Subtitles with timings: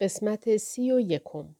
[0.00, 1.54] قسمت سی و یکم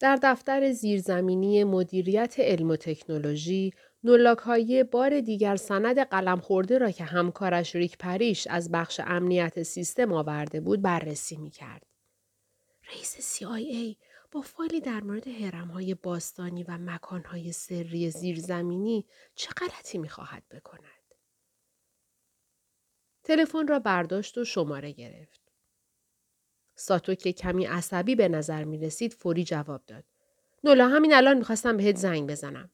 [0.00, 3.72] در دفتر زیرزمینی مدیریت علم و تکنولوژی
[4.04, 10.12] نولاکایی بار دیگر سند قلم خورده را که همکارش ریک پریش از بخش امنیت سیستم
[10.12, 11.86] آورده بود بررسی می کرد.
[12.88, 13.96] رئیس CIA
[14.32, 15.26] با فایلی در مورد
[15.72, 20.93] های باستانی و مکانهای سری زیرزمینی چه غلطی می خواهد بکند؟
[23.24, 25.40] تلفن را برداشت و شماره گرفت.
[26.74, 30.04] ساتو که کمی عصبی به نظر می رسید فوری جواب داد.
[30.64, 32.70] نولا همین الان می‌خواستم بهت زنگ بزنم.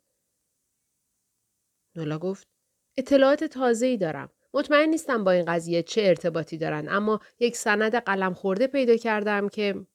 [1.97, 2.49] نولا گفت
[2.97, 4.31] اطلاعات تازه ای دارم.
[4.55, 9.49] مطمئن نیستم با این قضیه چه ارتباطی دارن اما یک سند قلم خورده پیدا کردم
[9.49, 9.87] که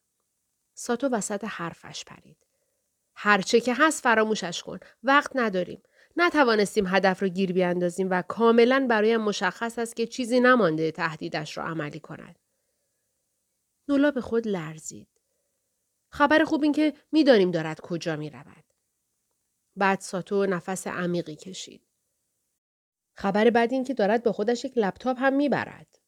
[0.74, 2.36] ساتو وسط حرفش پرید.
[3.14, 4.78] هرچه که هست فراموشش کن.
[5.02, 5.82] وقت نداریم.
[6.16, 11.64] نتوانستیم هدف رو گیر بیاندازیم و کاملا برایم مشخص است که چیزی نمانده تهدیدش را
[11.64, 12.38] عملی کند.
[13.88, 15.08] نولا به خود لرزید.
[16.12, 18.64] خبر خوب این که می‌دانیم دارد کجا می رود.
[19.76, 21.86] بعد ساتو نفس عمیقی کشید.
[23.16, 25.98] خبر بعد این که دارد به خودش یک لپتاپ هم می‌برد.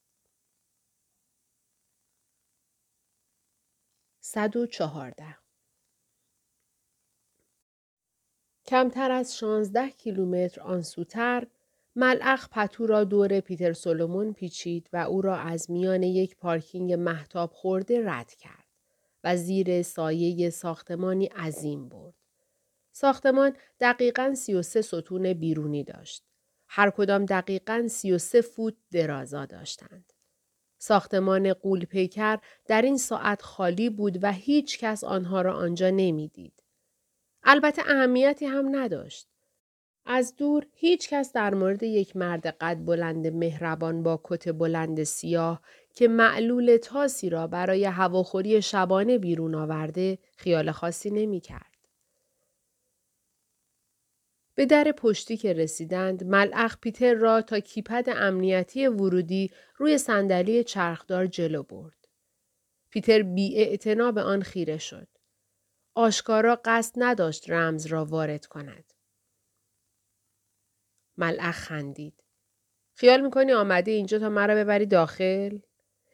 [4.20, 5.37] 114
[8.68, 11.46] کمتر از 16 کیلومتر آن سوتر
[11.96, 17.52] ملعق پتو را دور پیتر سولومون پیچید و او را از میان یک پارکینگ محتاب
[17.52, 18.64] خورده رد کرد
[19.24, 22.14] و زیر سایه ساختمانی عظیم برد.
[22.92, 26.24] ساختمان دقیقا 33 ستون بیرونی داشت.
[26.68, 30.12] هر کدام دقیقا 33 فوت درازا داشتند.
[30.78, 36.62] ساختمان قول پیکر در این ساعت خالی بود و هیچ کس آنها را آنجا نمی‌دید.
[37.50, 39.28] البته اهمیتی هم نداشت.
[40.06, 45.62] از دور هیچ کس در مورد یک مرد قد بلند مهربان با کت بلند سیاه
[45.94, 51.76] که معلول تاسی را برای هواخوری شبانه بیرون آورده خیال خاصی نمی کرد.
[54.54, 61.26] به در پشتی که رسیدند ملعق پیتر را تا کیپد امنیتی ورودی روی صندلی چرخدار
[61.26, 62.08] جلو برد.
[62.90, 63.78] پیتر بی
[64.14, 65.17] به آن خیره شد.
[65.98, 68.92] آشکارا قصد نداشت رمز را وارد کند.
[71.16, 72.24] ملعق خندید.
[72.94, 75.58] خیال می‌کنی آمده اینجا تا مرا ببری داخل؟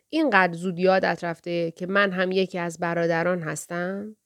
[0.08, 4.16] اینقدر زود یادت رفته که من هم یکی از برادران هستم؟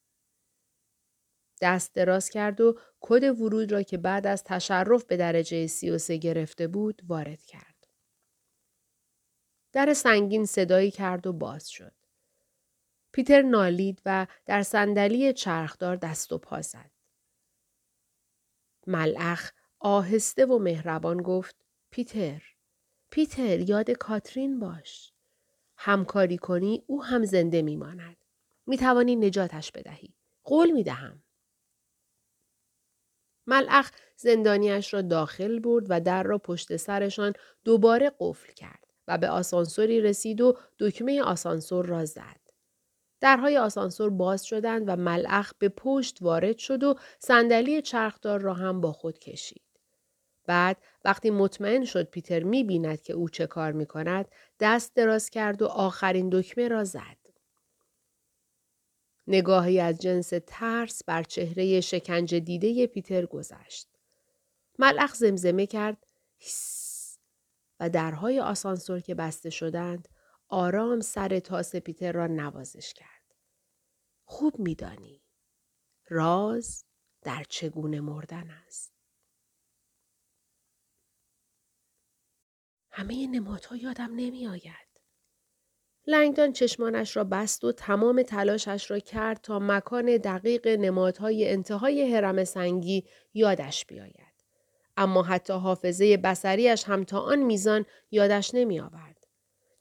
[1.62, 5.98] دست دراز کرد و کد ورود را که بعد از تشرف به درجه سی و
[5.98, 7.86] سه گرفته بود وارد کرد.
[9.72, 11.97] در سنگین صدایی کرد و باز شد.
[13.12, 16.90] پیتر نالید و در صندلی چرخدار دست و پا زد.
[18.86, 21.56] ملعخ آهسته و مهربان گفت
[21.90, 22.42] پیتر
[23.10, 25.12] پیتر یاد کاترین باش.
[25.76, 28.16] همکاری کنی او هم زنده میماند.
[28.66, 30.14] می توانی نجاتش بدهی.
[30.44, 31.22] قول می دهم.
[34.16, 37.32] زندانیش را داخل برد و در را پشت سرشان
[37.64, 42.47] دوباره قفل کرد و به آسانسوری رسید و دکمه آسانسور را زد.
[43.20, 48.80] درهای آسانسور باز شدند و ملعخ به پشت وارد شد و صندلی چرخدار را هم
[48.80, 49.62] با خود کشید.
[50.46, 54.28] بعد وقتی مطمئن شد پیتر می بیند که او چه کار می کند
[54.60, 57.18] دست دراز کرد و آخرین دکمه را زد.
[59.26, 63.88] نگاهی از جنس ترس بر چهره شکنج دیده پیتر گذشت.
[64.78, 66.06] ملخ زمزمه کرد
[67.80, 70.08] و درهای آسانسور که بسته شدند
[70.48, 73.34] آرام سر تاس پیتر را نوازش کرد.
[74.24, 75.22] خوب میدانی.
[76.08, 76.84] راز
[77.22, 78.92] در چگونه مردن است.
[82.90, 84.88] همه نمادها یادم نمی آید.
[86.06, 92.44] لنگدان چشمانش را بست و تمام تلاشش را کرد تا مکان دقیق نمادهای انتهای حرم
[92.44, 93.04] سنگی
[93.34, 94.44] یادش بیاید.
[94.96, 99.17] اما حتی حافظه بسریش هم تا آن میزان یادش نمی آورد.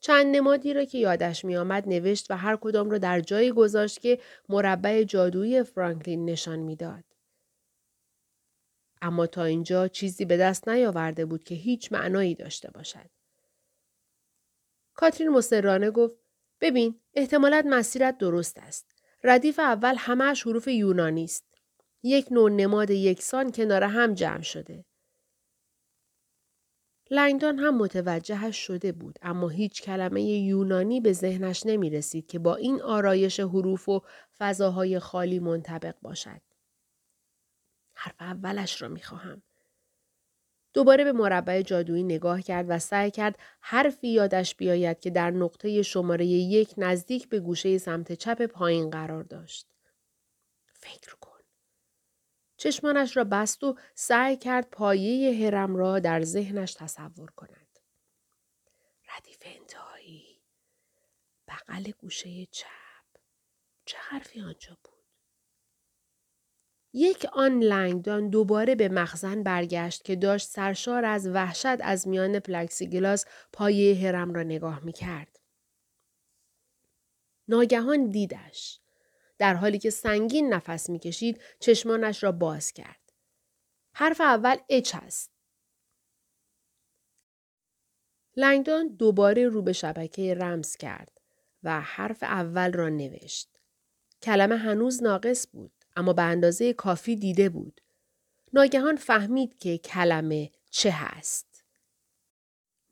[0.00, 4.00] چند نمادی را که یادش می آمد نوشت و هر کدام را در جایی گذاشت
[4.00, 4.18] که
[4.48, 7.04] مربع جادویی فرانکلین نشان می‌داد.
[9.02, 13.10] اما تا اینجا چیزی به دست نیاورده بود که هیچ معنایی داشته باشد.
[14.94, 16.16] کاترین مسررانه گفت
[16.60, 18.86] ببین احتمالت مسیرت درست است.
[19.24, 21.44] ردیف اول همهش حروف یونانی است.
[22.02, 24.84] یک نوع نماد یکسان کنار هم جمع شده.
[27.10, 32.56] لنگدان هم متوجهش شده بود اما هیچ کلمه یونانی به ذهنش نمی رسید که با
[32.56, 34.02] این آرایش حروف و
[34.38, 36.40] فضاهای خالی منطبق باشد.
[37.94, 39.42] حرف اولش را می خواهم.
[40.72, 45.82] دوباره به مربع جادویی نگاه کرد و سعی کرد حرفی یادش بیاید که در نقطه
[45.82, 49.66] شماره یک نزدیک به گوشه سمت چپ پایین قرار داشت.
[50.66, 51.37] فکر کن.
[52.58, 57.78] چشمانش را بست و سعی کرد پایه هرم را در ذهنش تصور کند.
[59.16, 60.40] ردیف انتهایی.
[61.48, 62.68] بغل گوشه چپ.
[63.84, 64.92] چه حرفی آنجا بود؟
[66.92, 73.24] یک آن لنگدان دوباره به مخزن برگشت که داشت سرشار از وحشت از میان پلکسیگلاس
[73.52, 75.40] پایه هرم را نگاه می کرد.
[77.48, 78.80] ناگهان دیدش.
[79.38, 83.12] در حالی که سنگین نفس می‌کشید چشمانش را باز کرد.
[83.92, 85.30] حرف اول اچ است.
[88.36, 91.20] لنگدان دوباره رو به شبکه رمز کرد
[91.62, 93.48] و حرف اول را نوشت.
[94.22, 97.80] کلمه هنوز ناقص بود اما به اندازه کافی دیده بود.
[98.52, 101.64] ناگهان فهمید که کلمه چه هست.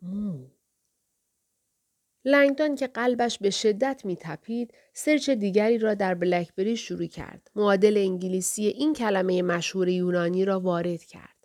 [0.03, 0.56] مو.
[2.29, 7.51] لنگدان که قلبش به شدت می تپید، سرچ دیگری را در بلکبری شروع کرد.
[7.55, 11.37] معادل انگلیسی این کلمه مشهور یونانی را وارد کرد.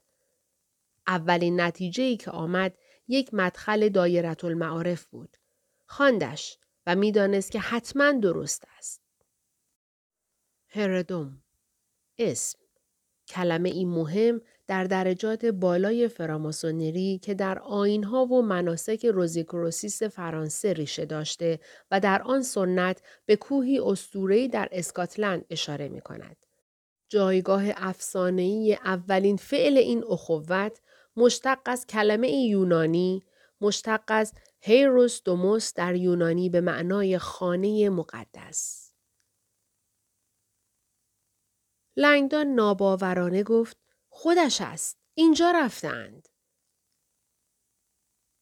[1.07, 5.37] اولین نتیجه ای که آمد یک مدخل دایرت المعارف بود.
[5.85, 6.57] خواندش
[6.87, 9.01] و می‌دانست که حتما درست است.
[10.67, 11.43] هردوم
[12.17, 12.59] اسم
[13.27, 14.41] کلمه این مهم
[14.71, 21.59] در درجات بالای فراماسونری که در آینها و مناسک روزیکروسیس فرانسه ریشه داشته
[21.91, 26.45] و در آن سنت به کوهی استورهی در اسکاتلند اشاره می کند.
[27.09, 30.81] جایگاه افسانه‌ای اولین فعل این اخوت
[31.15, 33.23] مشتق از کلمه یونانی
[33.61, 38.91] مشتق از هیروس دوموس در یونانی به معنای خانه مقدس.
[41.97, 43.80] لنگدان ناباورانه گفت
[44.13, 44.97] خودش است.
[45.13, 46.27] اینجا رفتند.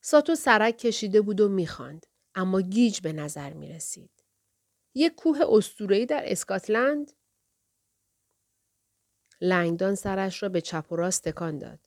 [0.01, 2.05] ساتو سرک کشیده بود و می‌خواند
[2.35, 4.23] اما گیج به نظر می رسید.
[4.95, 7.11] یک کوه استورهی در اسکاتلند؟
[9.41, 11.79] لنگدان سرش را به چپ و راست تکان داد.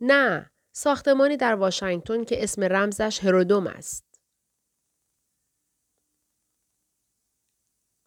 [0.00, 4.04] نه، ساختمانی در واشنگتن که اسم رمزش هرودوم است.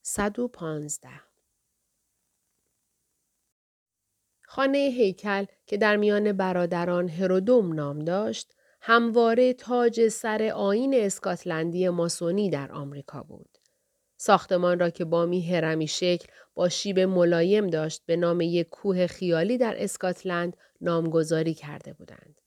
[0.01, 1.26] 115
[4.49, 12.49] خانه هیکل که در میان برادران هرودوم نام داشت، همواره تاج سر آین اسکاتلندی ماسونی
[12.49, 13.57] در آمریکا بود.
[14.17, 19.57] ساختمان را که بامی هرمی شکل با شیب ملایم داشت به نام یک کوه خیالی
[19.57, 22.41] در اسکاتلند نامگذاری کرده بودند.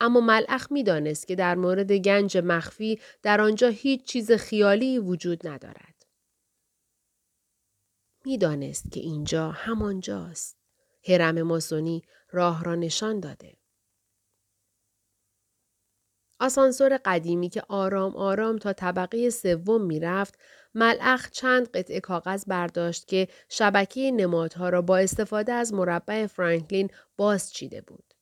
[0.00, 5.48] اما ملعخ می دانست که در مورد گنج مخفی در آنجا هیچ چیز خیالی وجود
[5.48, 6.06] ندارد.
[8.24, 10.65] می دانست که اینجا همانجاست.
[11.08, 13.56] هرم ماسونی راه را نشان داده.
[16.40, 20.38] آسانسور قدیمی که آرام آرام تا طبقه سوم می‌رفت
[20.74, 27.52] ملعخ چند قطعه کاغذ برداشت که شبکه نمادها را با استفاده از مربع فرانکلین باز
[27.52, 28.14] چیده بود.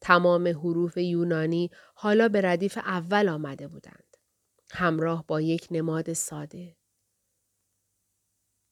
[0.00, 4.16] تمام حروف یونانی حالا به ردیف اول آمده بودند.
[4.70, 6.76] همراه با یک نماد ساده.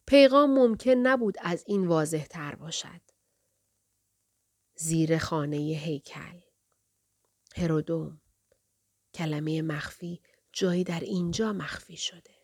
[0.07, 3.04] پیغام ممکن نبود از این واضح تر باشد.
[4.77, 6.41] زیر خانه هیکل
[7.57, 8.21] هرودوم
[9.15, 10.21] کلمه مخفی
[10.53, 12.35] جایی در اینجا مخفی شده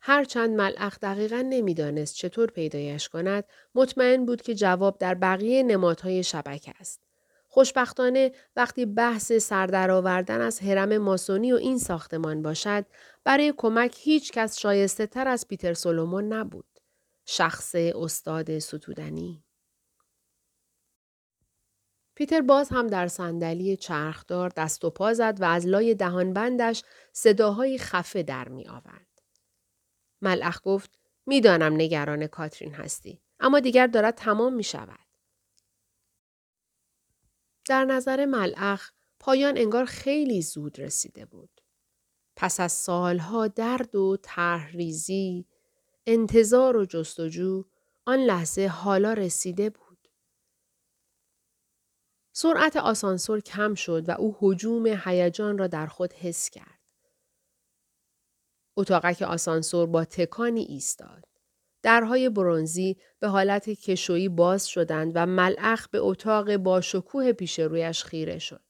[0.00, 3.44] هرچند ملعق دقیقا نمی‌دانست چطور پیدایش کند
[3.74, 7.00] مطمئن بود که جواب در بقیه نمادهای شبکه است
[7.48, 12.86] خوشبختانه وقتی بحث سردرآوردن از حرم ماسونی و این ساختمان باشد
[13.24, 16.80] برای کمک هیچ کس شایسته تر از پیتر سولومون نبود.
[17.26, 19.44] شخص استاد ستودنی.
[22.18, 26.82] پیتر باز هم در صندلی چرخدار دست و پا زد و از لای دهانبندش
[27.12, 29.22] صداهای خفه در می آورد.
[30.22, 35.06] ملعخ گفت می‌دانم نگران کاترین هستی اما دیگر دارد تمام می شود.
[37.68, 41.60] در نظر ملعخ پایان انگار خیلی زود رسیده بود.
[42.36, 45.46] پس از سالها درد و طرحریزی،
[46.06, 47.64] انتظار و جستجو
[48.04, 49.87] آن لحظه حالا رسیده بود.
[52.40, 56.78] سرعت آسانسور کم شد و او حجوم هیجان را در خود حس کرد.
[58.76, 61.24] اتاقک آسانسور با تکانی ایستاد.
[61.82, 68.04] درهای برونزی به حالت کشویی باز شدند و ملعخ به اتاق با شکوه پیش رویش
[68.04, 68.64] خیره شد.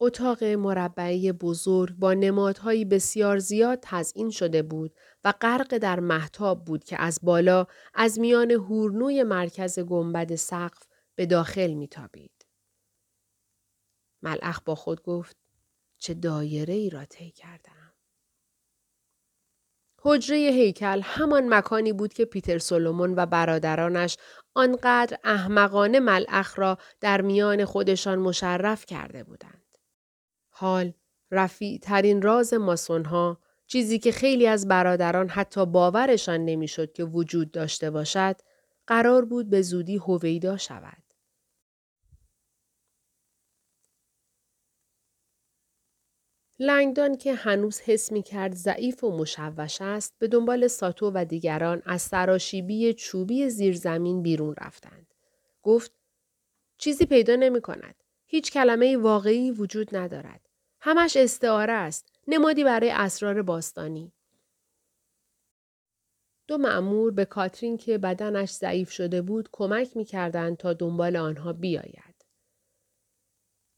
[0.00, 6.84] اتاق مربعی بزرگ با نمادهایی بسیار زیاد تزئین شده بود و غرق در محتاب بود
[6.84, 10.82] که از بالا از میان هورنوی مرکز گنبد سقف
[11.14, 12.33] به داخل میتابید.
[14.24, 15.36] ملعخ با خود گفت
[15.98, 17.92] چه دایره ای را طی کردم.
[20.06, 24.16] حجره هیکل همان مکانی بود که پیتر سولومون و برادرانش
[24.54, 29.78] آنقدر احمقانه ملعخ را در میان خودشان مشرف کرده بودند.
[30.50, 30.92] حال
[31.30, 37.50] رفیع ترین راز ماسون ها چیزی که خیلی از برادران حتی باورشان نمی‌شد که وجود
[37.50, 38.36] داشته باشد
[38.86, 41.03] قرار بود به زودی هویدا شود.
[46.58, 51.82] لنگدان که هنوز حس می کرد ضعیف و مشوش است به دنبال ساتو و دیگران
[51.86, 55.06] از سراشیبی چوبی زیرزمین بیرون رفتند.
[55.62, 55.92] گفت
[56.78, 57.94] چیزی پیدا نمی کند.
[58.26, 60.40] هیچ کلمه واقعی وجود ندارد.
[60.80, 62.12] همش استعاره است.
[62.28, 64.12] نمادی برای اسرار باستانی.
[66.46, 71.52] دو معمور به کاترین که بدنش ضعیف شده بود کمک می کردند تا دنبال آنها
[71.52, 72.13] بیاید.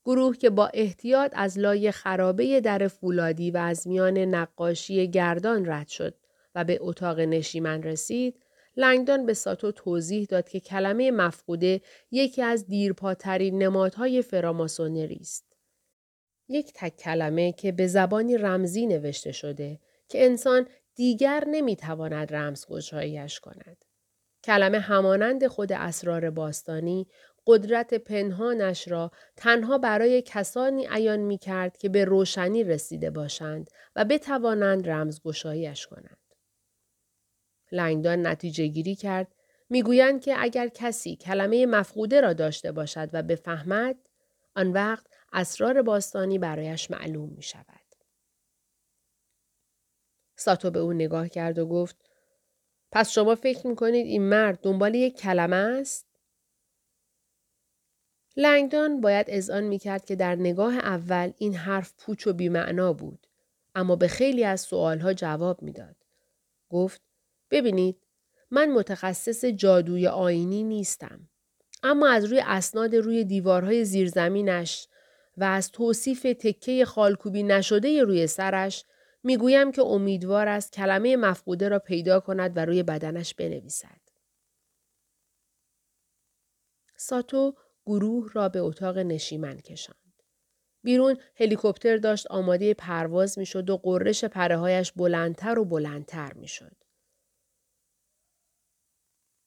[0.07, 5.89] گروه که با احتیاط از لای خرابه در فولادی و از میان نقاشی گردان رد
[5.89, 6.15] شد
[6.55, 8.43] و به اتاق نشیمن رسید،
[8.77, 15.57] لنگدان به ساتو توضیح داد که کلمه مفقوده یکی از دیرپاترین نمادهای فراماسونری است.
[16.49, 23.85] یک تک کلمه که به زبانی رمزی نوشته شده که انسان دیگر نمی‌تواند رمزگشاییش کند.
[24.45, 27.07] کلمه همانند خود اسرار باستانی
[27.47, 34.05] قدرت پنهانش را تنها برای کسانی عیان می کرد که به روشنی رسیده باشند و
[34.05, 36.19] بتوانند رمزگشاییش کنند.
[37.73, 39.35] لنگدان نتیجه گیری کرد
[39.71, 43.97] می‌گویند که اگر کسی کلمه مفقوده را داشته باشد و بفهمد
[44.57, 47.87] آن وقت اسرار باستانی برایش معلوم می شود.
[50.37, 51.97] ساتو به او نگاه کرد و گفت
[52.93, 56.16] پس شما فکر می کنید این مرد دنبال یک کلمه است؟
[58.37, 63.27] لنگدان باید اذعان می کرد که در نگاه اول این حرف پوچ و بیمعنا بود.
[63.75, 65.97] اما به خیلی از سوالها جواب می‌داد.
[66.69, 67.03] گفت
[67.51, 67.97] ببینید
[68.51, 71.29] من متخصص جادوی آینی نیستم.
[71.83, 74.89] اما از روی اسناد روی دیوارهای زیرزمینش
[75.37, 78.85] و از توصیف تکه خالکوبی نشده روی سرش
[79.23, 84.01] می‌گویم که امیدوار است کلمه مفقوده را پیدا کند و روی بدنش بنویسد.
[86.97, 87.55] ساتو
[87.87, 90.23] گروه را به اتاق نشیمن کشاند.
[90.83, 96.77] بیرون هلیکوپتر داشت آماده پرواز می‌شد و قررش پرهایش بلندتر و بلندتر می‌شد.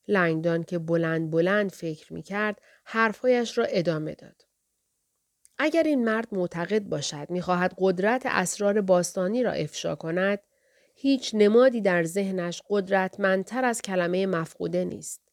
[0.08, 4.46] لنگدان که بلند بلند فکر می کرد حرفهایش را ادامه داد.
[5.58, 10.39] اگر این مرد معتقد باشد می‌خواهد قدرت اسرار باستانی را افشا کند
[10.96, 15.28] هیچ نمادی در ذهنش قدرتمندتر از کلمه مفقوده نیست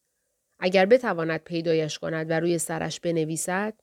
[0.59, 3.81] اگر بتواند پیدایش کند و روی سرش بنویسد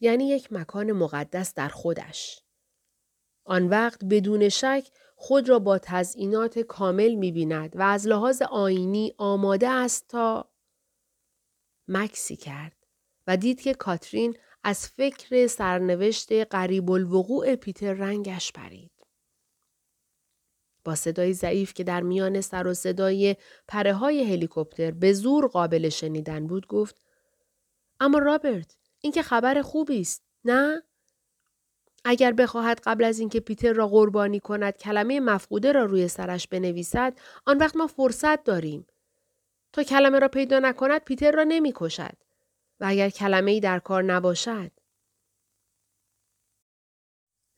[0.00, 2.40] یعنی یک مکان مقدس در خودش
[3.44, 9.68] آن وقت بدون شک خود را با تزئینات کامل می‌بیند و از لحاظ آینی آماده
[9.68, 10.52] است تا
[11.88, 12.86] مکسی کرد
[13.26, 18.91] و دید که کاترین از فکر سرنوشت قریب الوقوع پیتر رنگش پرید.
[20.84, 23.36] با صدای ضعیف که در میان سر و صدای
[23.68, 26.96] پره های هلیکوپتر به زور قابل شنیدن بود گفت
[28.00, 30.82] اما رابرت این که خبر خوبی است نه؟
[32.04, 37.18] اگر بخواهد قبل از اینکه پیتر را قربانی کند کلمه مفقوده را روی سرش بنویسد
[37.46, 38.86] آن وقت ما فرصت داریم.
[39.72, 42.16] تا کلمه را پیدا نکند پیتر را نمی‌کشد.
[42.80, 44.70] و اگر کلمه ای در کار نباشد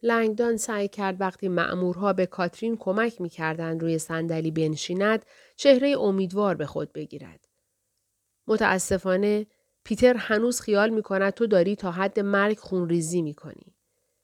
[0.04, 6.54] لنگدان سعی کرد وقتی معمورها به کاترین کمک می کردن روی صندلی بنشیند چهره امیدوار
[6.54, 7.49] به خود بگیرد.
[8.46, 9.46] متاسفانه
[9.84, 13.76] پیتر هنوز خیال می کند تو داری تا حد مرگ خونریزی می کنی.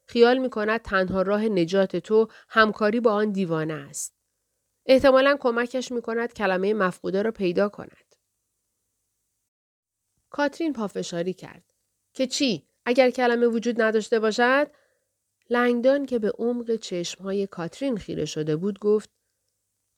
[0.06, 4.14] خیال می کند تنها راه نجات تو همکاری با آن دیوانه است.
[4.86, 8.14] احتمالا کمکش می کند کلمه مفقوده را پیدا کند.
[10.30, 11.64] کاترین پافشاری کرد.
[12.12, 14.70] که چی؟ اگر کلمه وجود نداشته باشد؟
[15.50, 19.10] لنگدان که به عمق چشمهای کاترین خیره شده بود گفت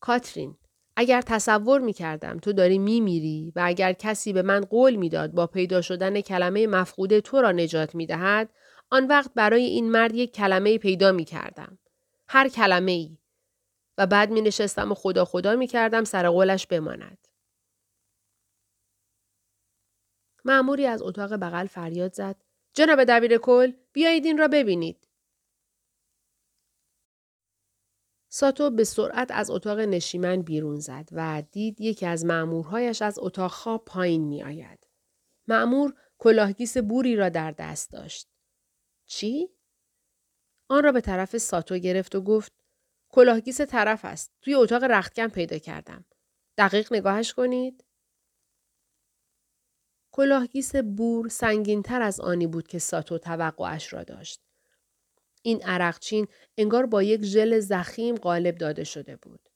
[0.00, 0.56] کاترین
[0.96, 5.32] اگر تصور می کردم تو داری می میری و اگر کسی به من قول می‌داد
[5.32, 8.50] با پیدا شدن کلمه مفقوده تو را نجات می دهد
[8.90, 11.78] آن وقت برای این مرد یک کلمه پیدا می کردم.
[12.28, 13.18] هر کلمه ای.
[13.98, 17.28] و بعد می نشستم و خدا خدا می کردم سر قولش بماند.
[20.44, 22.36] معموری از اتاق بغل فریاد زد.
[22.74, 25.08] جناب دبیر کل بیایید این را ببینید.
[28.34, 33.50] ساتو به سرعت از اتاق نشیمن بیرون زد و دید یکی از مأمورهایش از اتاق
[33.50, 34.86] خواب پایین می آید.
[35.48, 38.28] مأمور کلاهگیس بوری را در دست داشت.
[39.06, 39.48] چی؟
[40.68, 42.52] آن را به طرف ساتو گرفت و گفت
[43.08, 44.32] کلاهگیس طرف است.
[44.42, 46.04] توی اتاق رختکن پیدا کردم.
[46.58, 47.84] دقیق نگاهش کنید.
[50.10, 54.42] کلاهگیس بور سنگینتر از آنی بود که ساتو توقعش را داشت.
[55.42, 59.48] این عرقچین انگار با یک ژل ضخیم قالب داده شده بود.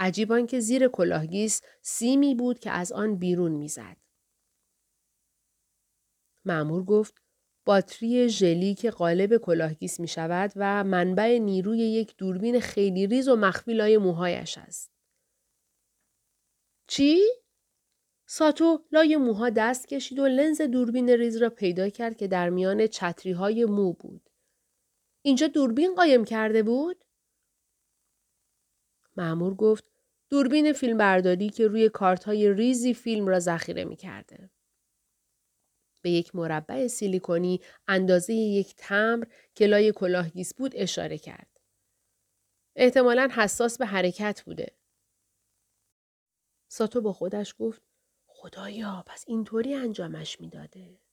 [0.00, 3.96] عجیب آن که زیر کلاهگیس سیمی بود که از آن بیرون می‌زد.
[6.44, 7.22] مأمور گفت
[7.66, 13.36] باتری ژلی که قالب کلاهگیس می شود و منبع نیروی یک دوربین خیلی ریز و
[13.36, 14.90] مخفی لای موهایش است.
[16.86, 17.20] چی؟
[18.26, 22.86] ساتو لای موها دست کشید و لنز دوربین ریز را پیدا کرد که در میان
[22.86, 24.30] چتری های مو بود.
[25.26, 27.04] اینجا دوربین قایم کرده بود؟
[29.16, 29.84] معمور گفت
[30.30, 34.50] دوربین فیلمبرداری که روی کارت های ریزی فیلم را ذخیره می کرده.
[36.02, 41.60] به یک مربع سیلیکونی اندازه یک تمر که لای کلاهگیس بود اشاره کرد.
[42.76, 44.76] احتمالا حساس به حرکت بوده.
[46.68, 47.82] ساتو با خودش گفت
[48.26, 51.03] خدایا پس اینطوری انجامش می‌داده.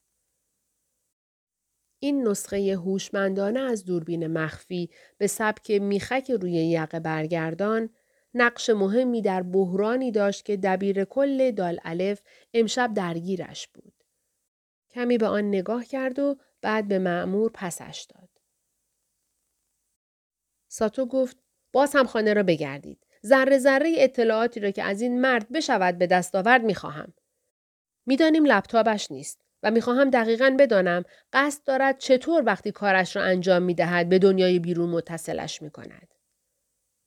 [2.04, 7.90] این نسخه هوشمندانه از دوربین مخفی به سبک میخک روی یقه برگردان
[8.34, 12.22] نقش مهمی در بحرانی داشت که دبیر کل دال الف
[12.54, 13.94] امشب درگیرش بود.
[14.90, 18.30] کمی به آن نگاه کرد و بعد به معمور پسش داد.
[20.68, 21.38] ساتو گفت
[21.72, 23.08] باز هم خانه را بگردید.
[23.26, 27.14] ذره ذره اطلاعاتی را که از این مرد بشود به دست آورد می‌خواهم.
[28.06, 31.04] می‌دانیم لپتاپش نیست و می‌خواهم دقیقا بدانم
[31.34, 36.14] قصد دارد چطور وقتی کارش را انجام می‌دهد به دنیای بیرون متصلش می‌کند.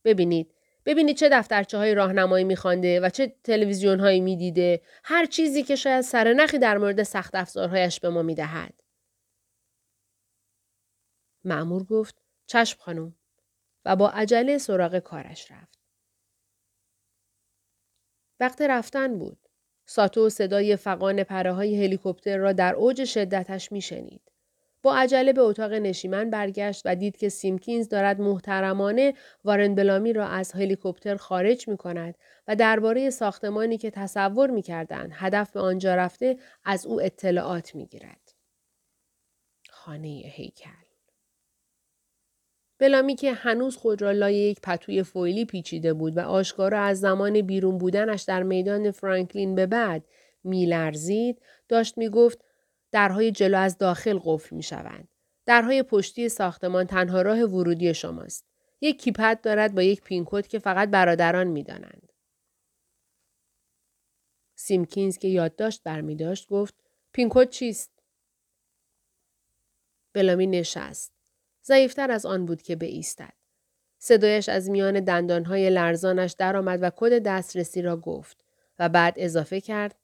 [0.05, 0.55] ببینید
[0.87, 6.01] ببینید چه دفترچه های راهنمایی میخوانده و چه تلویزیون هایی می‌دیده هر چیزی که شاید
[6.01, 8.75] سرنخی در مورد سخت افزارهایش به ما می‌دهد.
[11.45, 12.15] معمور گفت
[12.47, 13.15] چشم خانم
[13.85, 15.79] و با عجله سراغ کارش رفت.
[18.41, 19.44] وقت رفتن بود.
[19.87, 24.23] ساتو صدای فقان پره های هلیکوپتر را در اوج شدتش میشنید
[24.83, 30.27] با عجله به اتاق نشیمن برگشت و دید که سیمکینز دارد محترمانه وارن بلامی را
[30.27, 32.15] از هلیکوپتر خارج می کند
[32.49, 37.87] و درباره ساختمانی که تصور می کردن هدف به آنجا رفته از او اطلاعات می
[37.87, 38.33] گیرد.
[39.71, 40.84] خانه هیکل
[42.79, 47.41] بلامی که هنوز خود را لای یک پتوی فویلی پیچیده بود و آشکارا از زمان
[47.41, 50.05] بیرون بودنش در میدان فرانکلین به بعد
[50.45, 52.45] میلرزید داشت می‌گفت
[52.93, 55.09] درهای جلو از داخل قفل می شوند.
[55.47, 58.47] درهای پشتی ساختمان تنها راه ورودی شماست.
[58.81, 62.13] یک کیپد دارد با یک پینکود که فقط برادران می دانند.
[64.55, 66.75] سیمکینز که یادداشت برمی داشت گفت
[67.13, 68.03] پینکود چیست؟
[70.13, 71.14] بلامی نشست.
[71.67, 73.33] ضعیفتر از آن بود که ایستد.
[73.99, 78.45] صدایش از میان دندانهای لرزانش درآمد و کد دسترسی را گفت
[78.79, 79.95] و بعد اضافه کرد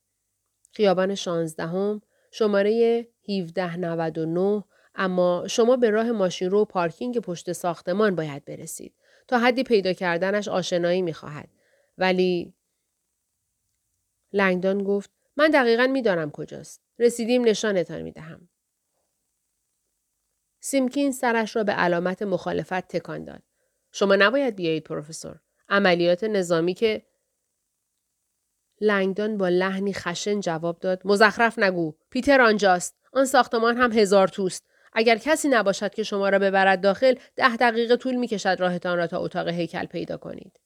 [0.73, 8.95] خیابان شانزدهم شماره 1799 اما شما به راه ماشین رو پارکینگ پشت ساختمان باید برسید.
[9.29, 11.49] تا حدی پیدا کردنش آشنایی می خواهد.
[11.99, 12.55] ولی
[14.33, 16.83] لنگدان گفت من دقیقا می‌دانم کجاست.
[16.99, 18.49] رسیدیم نشانتان می دهم.
[20.61, 23.43] سیمکین سرش را به علامت مخالفت تکان داد.
[23.93, 25.41] شما نباید بیایید پروفسور.
[25.69, 27.07] عملیات نظامی که
[28.81, 31.03] لنگدان با لحنی خشن جواب داد.
[31.05, 31.95] مزخرف نگو.
[32.11, 32.97] پیتر آنجاست.
[33.13, 34.65] آن ساختمان هم هزار توست.
[34.93, 39.07] اگر کسی نباشد که شما را ببرد داخل ده دقیقه طول می کشد راهتان را
[39.07, 40.61] تا اتاق هیکل پیدا کنید.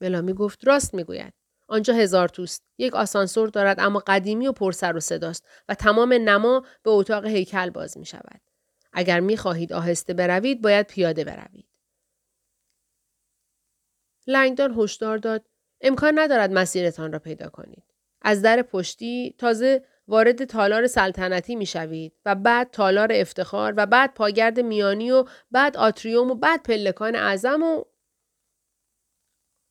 [0.00, 1.37] بلامی گفت راست می‌گوید.
[1.68, 6.64] آنجا هزار توست یک آسانسور دارد اما قدیمی و پرسر و صداست و تمام نما
[6.82, 8.40] به اتاق هیکل باز می شود
[8.92, 11.68] اگر می خواهید آهسته بروید باید پیاده بروید
[14.26, 15.46] لنگدان هشدار داد
[15.80, 17.84] امکان ندارد مسیرتان را پیدا کنید.
[18.22, 24.14] از در پشتی تازه وارد تالار سلطنتی می شوید و بعد تالار افتخار و بعد
[24.14, 27.84] پاگرد میانی و بعد آتریوم و بعد پلکان اعظم و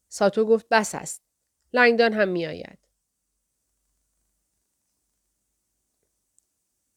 [0.10, 1.27] ساتو گفت بس است.
[1.74, 2.80] لنگدان هم می آید.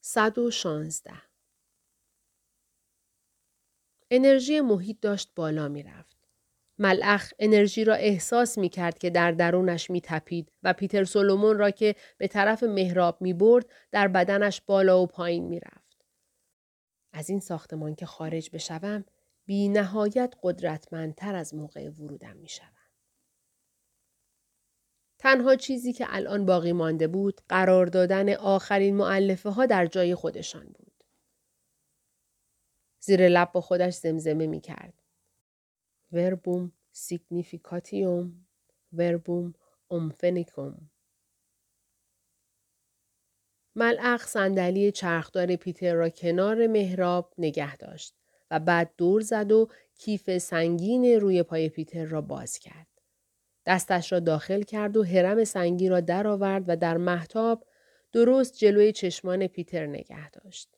[0.01, 1.23] صد و شانزده
[4.11, 6.17] انرژی محیط داشت بالا می رفت.
[6.79, 11.71] ملخ انرژی را احساس می کرد که در درونش می تپید و پیتر سولومون را
[11.71, 16.05] که به طرف محراب می برد در بدنش بالا و پایین می رفت.
[17.13, 19.05] از این ساختمان که خارج بشوم
[19.45, 22.80] بی نهایت قدرتمندتر از موقع ورودم می شوم.
[25.21, 30.67] تنها چیزی که الان باقی مانده بود قرار دادن آخرین مؤلفه ها در جای خودشان
[30.67, 31.05] بود.
[33.01, 35.03] زیر لب با خودش زمزمه می کرد.
[36.13, 38.47] Verbum significatium
[38.93, 39.55] Verbum
[39.89, 40.91] omnificum
[43.77, 48.15] مالاخ صندلی چرخدار پیتر را کنار محراب نگه داشت
[48.51, 52.90] و بعد دور زد و کیف سنگین روی پای پیتر را باز کرد.
[53.67, 57.67] دستش را داخل کرد و حرم سنگی را درآورد و در محتاب
[58.13, 60.77] درست جلوی چشمان پیتر نگه داشت.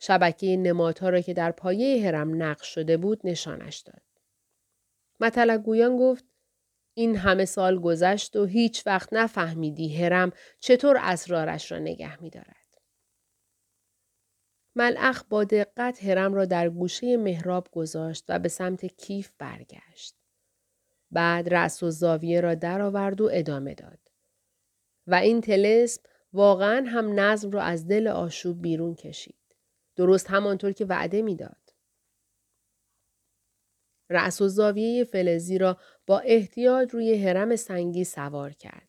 [0.00, 4.02] شبکه نمادها را که در پایه هرم نقش شده بود نشانش داد.
[5.20, 6.24] مطلق گویان گفت
[6.94, 12.56] این همه سال گذشت و هیچ وقت نفهمیدی هرم چطور اسرارش را نگه می دارد.
[14.76, 20.14] ملعخ با دقت هرم را در گوشه محراب گذاشت و به سمت کیف برگشت.
[21.10, 23.98] بعد رأس و زاویه را درآورد و ادامه داد.
[25.06, 29.56] و این تلسم واقعا هم نظم را از دل آشوب بیرون کشید.
[29.96, 31.74] درست همانطور که وعده می‌داد.
[34.10, 38.88] رأس و زاویه فلزی را با احتیاط روی هرم سنگی سوار کرد.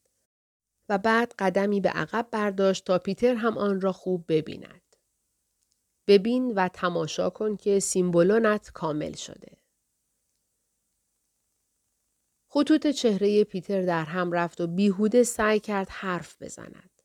[0.90, 4.96] و بعد قدمی به عقب برداشت تا پیتر هم آن را خوب ببیند.
[6.08, 9.59] ببین و تماشا کن که سیمبولونت کامل شده.
[12.52, 17.02] خطوط چهره پیتر در هم رفت و بیهوده سعی کرد حرف بزند.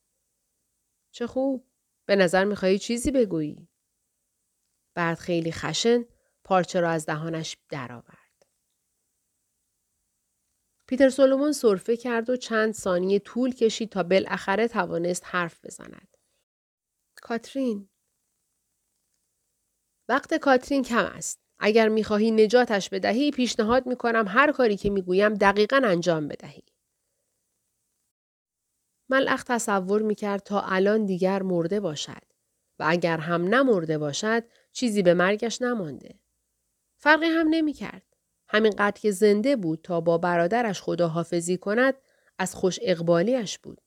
[1.11, 1.69] چه خوب.
[2.07, 3.69] به نظر میخوایی چیزی بگویی.
[4.95, 6.05] بعد خیلی خشن
[6.45, 8.47] پارچه را از دهانش درآورد.
[10.87, 16.17] پیتر سولومون صرفه کرد و چند ثانیه طول کشید تا بالاخره توانست حرف بزند.
[17.17, 17.89] کاترین
[20.09, 21.44] وقت کاترین کم است.
[21.59, 26.63] اگر می‌خواهی نجاتش بدهی پیشنهاد می‌کنم هر کاری که می‌گویم دقیقا انجام بدهی.
[29.09, 32.23] ملخ تصور می‌کرد تا الان دیگر مرده باشد
[32.79, 36.19] و اگر هم نمرده باشد چیزی به مرگش نمانده.
[36.99, 38.03] فرقی هم نمی‌کرد.
[38.49, 41.95] همینقدر که زنده بود تا با برادرش خداحافظی کند
[42.39, 43.81] از خوش اقبالیش بود.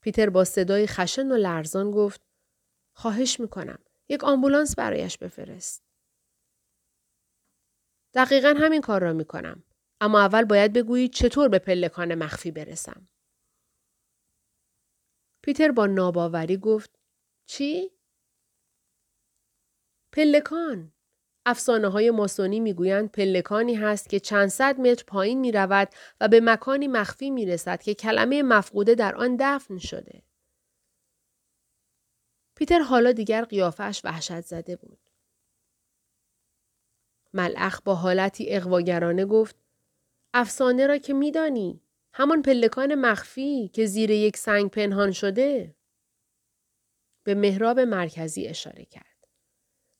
[0.00, 2.20] پیتر با صدای خشن و لرزان گفت
[2.92, 3.78] خواهش می‌کنم
[4.08, 5.84] یک آمبولانس برایش بفرست.
[8.14, 9.64] دقیقا همین کار را می کنم.
[10.00, 13.08] اما اول باید بگویید چطور به پلکان مخفی برسم.
[15.44, 16.98] پیتر با ناباوری گفت
[17.48, 17.90] چی؟
[20.12, 20.92] پلکان.
[21.46, 25.88] افسانه های ماسونی می‌گویند پلکانی هست که چند صد متر پایین می رود
[26.20, 30.22] و به مکانی مخفی می رسد که کلمه مفقوده در آن دفن شده.
[32.58, 35.10] پیتر حالا دیگر قیافش وحشت زده بود.
[37.32, 39.56] ملعخ با حالتی اقواگرانه گفت
[40.34, 41.80] افسانه را که میدانی
[42.12, 45.74] همان پلکان مخفی که زیر یک سنگ پنهان شده
[47.24, 49.28] به محراب مرکزی اشاره کرد.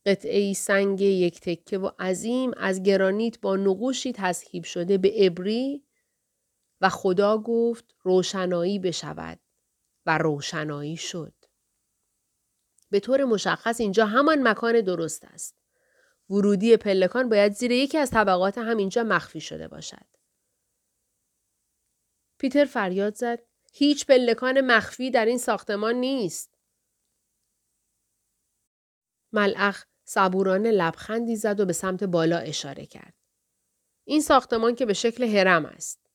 [0.07, 5.85] قطعه ای سنگ یک تکه و عظیم از گرانیت با نقوشی تصحیب شده به ابری
[6.81, 9.41] و خدا گفت روشنایی بشود
[10.07, 11.38] و روشنایی شد.
[12.91, 15.57] به طور مشخص اینجا همان مکان درست است.
[16.31, 20.07] ورودی پلکان باید زیر یکی از طبقات هم اینجا مخفی شده باشد.
[22.39, 23.39] پیتر فریاد زد.
[23.73, 26.59] هیچ پلکان مخفی در این ساختمان نیست.
[29.33, 33.15] ملعخ صبورانه لبخندی زد و به سمت بالا اشاره کرد.
[34.05, 36.08] این ساختمان که به شکل هرم است.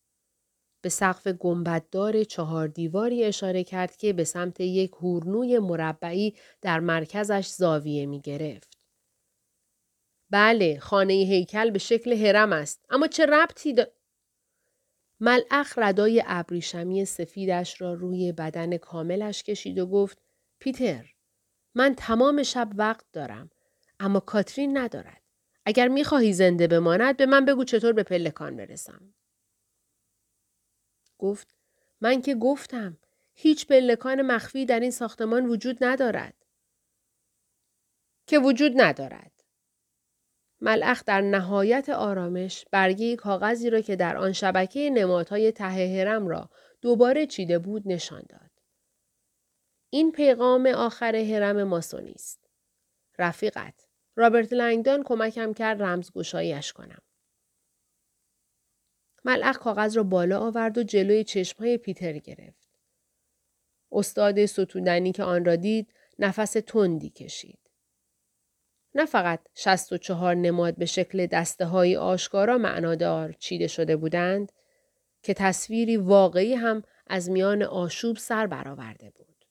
[0.84, 7.48] به سقف گنبددار چهار دیواری اشاره کرد که به سمت یک هورنوی مربعی در مرکزش
[7.48, 8.78] زاویه می گرفت.
[10.30, 12.86] بله، خانه هیکل به شکل هرم است.
[12.90, 13.86] اما چه ربطی دا...
[15.20, 20.18] ملعخ ردای ابریشمی سفیدش را روی بدن کاملش کشید و گفت
[20.60, 21.06] پیتر
[21.76, 23.50] من تمام شب وقت دارم
[24.00, 25.22] اما کاترین ندارد.
[25.66, 29.14] اگر می‌خواهی زنده بماند به من بگو چطور به پلکان برسم.
[31.24, 31.56] گفت
[32.02, 32.98] من که گفتم
[33.34, 36.34] هیچ پلکان مخفی در این ساختمان وجود ندارد.
[38.28, 39.32] که وجود ندارد.
[40.62, 46.50] ملعخ در نهایت آرامش برگه کاغذی را که در آن شبکه نمادهای ته هرم را
[46.82, 48.52] دوباره چیده بود نشان داد.
[49.90, 52.50] این پیغام آخر هرم ماسونی است.
[53.20, 53.88] رفیقت.
[54.16, 57.03] رابرت لنگدان کمکم کرد رمزگشایش کنم.
[59.26, 62.70] ملعق کاغذ را بالا آورد و جلوی چشمهای پیتر گرفت.
[63.92, 67.60] استاد ستودنی که آن را دید نفس تندی کشید.
[68.96, 74.52] نه فقط شست و چهار نماد به شکل دسته های آشکارا معنادار چیده شده بودند
[75.24, 79.46] که تصویری واقعی هم از میان آشوب سر برآورده بود.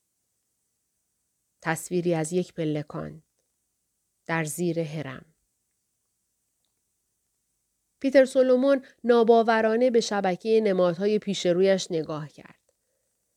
[1.62, 3.22] تصویری از یک پلکان
[4.26, 5.31] در زیر هرم.
[8.02, 12.60] پیتر سولومون ناباورانه به شبکه نمادهای پیش رویش نگاه کرد.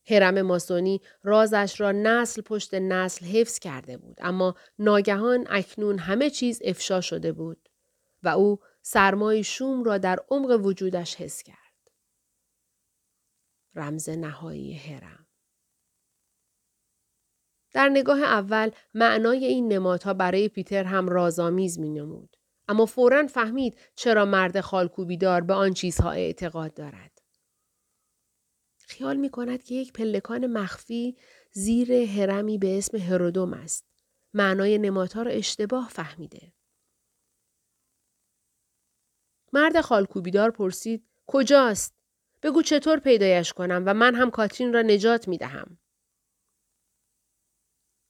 [0.06, 6.62] هرم ماسونی رازش را نسل پشت نسل حفظ کرده بود اما ناگهان اکنون همه چیز
[6.64, 7.68] افشا شده بود
[8.22, 11.56] و او سرمای شوم را در عمق وجودش حس کرد.
[13.74, 15.26] رمز نهایی هرم
[17.72, 22.36] در نگاه اول معنای این نمادها برای پیتر هم رازآمیز می نمود.
[22.68, 27.22] اما فورا فهمید چرا مرد خالکوبیدار به آن چیزها اعتقاد دارد.
[28.78, 31.16] خیال می کند که یک پلکان مخفی
[31.52, 33.86] زیر هرمی به اسم هرودوم است.
[34.34, 36.52] معنای نمادها را اشتباه فهمیده.
[39.52, 41.94] مرد خالکوبیدار پرسید کجاست؟
[42.42, 45.78] بگو چطور پیدایش کنم و من هم کاترین را نجات می دهم.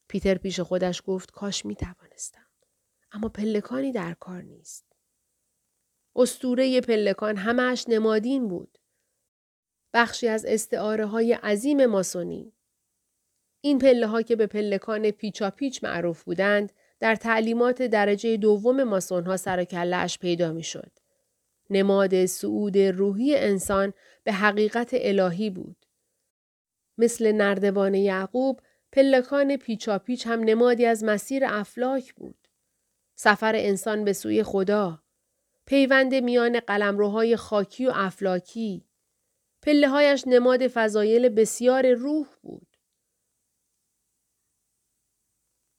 [0.09, 2.46] پیتر پیش خودش گفت کاش می توانستم.
[3.17, 4.85] اما پلکانی در کار نیست.
[6.17, 8.79] استوره پلکان همش نمادین بود.
[9.95, 12.53] بخشی از استعاره های عظیم ماسونی.
[13.61, 19.25] این پله ها که به پلکان پیچا پیچ معروف بودند در تعلیمات درجه دوم ماسون
[19.25, 19.65] ها سر
[20.21, 20.93] پیدا می شد.
[21.71, 23.93] نماد سعود روحی انسان
[24.25, 25.87] به حقیقت الهی بود.
[26.99, 28.61] مثل نردبان یعقوب
[28.93, 32.46] پلکان پیچا پیچ هم نمادی از مسیر افلاک بود.
[33.19, 35.03] سفر انسان به سوی خدا.
[35.67, 38.89] پیوند میان قلمروهای خاکی و افلاکی.
[39.63, 42.77] پله هایش نماد فضایل بسیار روح بود.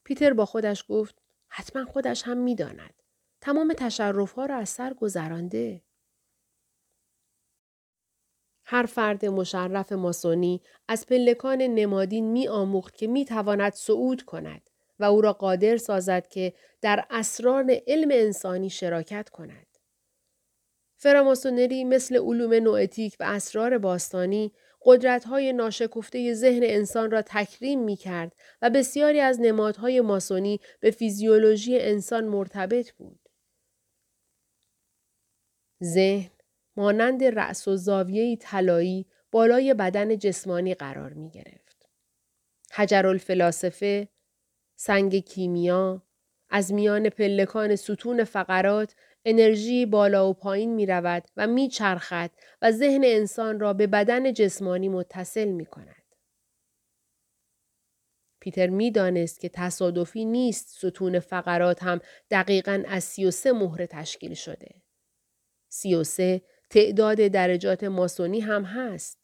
[0.04, 3.04] پیتر با خودش گفت حتما خودش هم می‌داند.
[3.42, 5.84] تمام تشرف ها را از سر گذرانده.
[8.66, 15.04] هر فرد مشرف ماسونی از پلکان نمادین می آموخت که می تواند صعود کند و
[15.04, 19.68] او را قادر سازد که در اسرار علم انسانی شراکت کند.
[21.00, 28.36] فراماسونری مثل علوم نوئتیک و اسرار باستانی قدرت‌های ناشکفته ذهن انسان را تکریم می کرد
[28.62, 33.20] و بسیاری از نمادهای ماسونی به فیزیولوژی انسان مرتبط بود.
[35.84, 36.32] ذهن
[36.76, 41.90] مانند رأس و زاویه طلایی بالای بدن جسمانی قرار می گرفت.
[42.72, 44.08] حجر الفلاسفه،
[44.80, 46.04] سنگ کیمیا،
[46.50, 52.72] از میان پلکان ستون فقرات انرژی بالا و پایین می رود و می چرخد و
[52.72, 56.04] ذهن انسان را به بدن جسمانی متصل می کند.
[58.40, 62.00] پیتر می دانست که تصادفی نیست ستون فقرات هم
[62.32, 64.76] دقیقا از 33 مهره تشکیل شده.
[65.70, 69.20] 33 تعداد درجات ماسونی هم هست.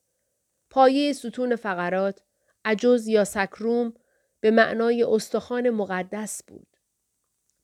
[0.69, 2.21] پایه ستون فقرات
[2.65, 3.93] عجز یا سکروم
[4.43, 6.67] به معنای استخوان مقدس بود.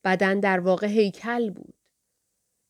[0.04, 1.74] بدن در واقع هیکل بود.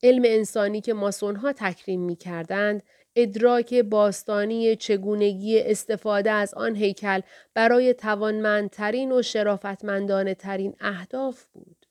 [0.03, 2.83] علم انسانی که ماسون ها تکریم می کردند،
[3.15, 7.21] ادراک باستانی چگونگی استفاده از آن هیکل
[7.53, 11.85] برای توانمندترین و شرافتمندانه ترین اهداف بود.